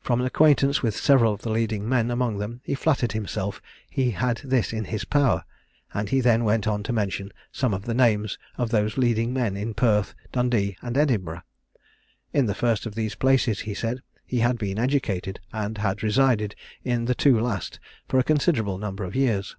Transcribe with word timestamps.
From 0.00 0.20
an 0.20 0.26
acquaintance 0.28 0.80
with 0.80 0.94
several 0.96 1.32
of 1.34 1.42
the 1.42 1.50
leading 1.50 1.88
men 1.88 2.08
among 2.08 2.38
them, 2.38 2.60
he 2.62 2.76
flattered 2.76 3.10
himself 3.10 3.60
he 3.90 4.12
had 4.12 4.36
this 4.44 4.72
in 4.72 4.84
his 4.84 5.04
power; 5.04 5.42
and 5.92 6.08
he 6.08 6.20
then 6.20 6.44
went 6.44 6.68
on 6.68 6.84
to 6.84 6.92
mention 6.92 7.32
some 7.50 7.74
of 7.74 7.82
the 7.84 7.92
names 7.92 8.38
of 8.56 8.70
those 8.70 8.96
leading 8.96 9.32
men 9.34 9.56
in 9.56 9.74
Perth, 9.74 10.14
Dundee, 10.30 10.76
and 10.82 10.96
Edinburgh. 10.96 11.42
In 12.32 12.46
the 12.46 12.54
first 12.54 12.86
of 12.86 12.94
these 12.94 13.16
places, 13.16 13.58
he 13.66 13.74
said, 13.74 14.02
he 14.24 14.38
had 14.38 14.56
been 14.56 14.78
educated, 14.78 15.40
and 15.52 15.78
had 15.78 16.00
resided 16.00 16.54
in 16.84 17.06
the 17.06 17.14
two 17.16 17.40
last 17.40 17.80
for 18.08 18.20
a 18.20 18.22
considerable 18.22 18.78
number 18.78 19.02
of 19.02 19.16
years. 19.16 19.56